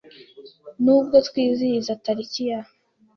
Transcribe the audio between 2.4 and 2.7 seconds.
ya